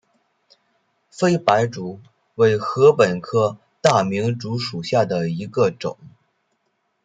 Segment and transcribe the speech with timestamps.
[1.11, 1.99] 菲白竹
[2.33, 5.95] 为禾本科大明竹属下的一个种。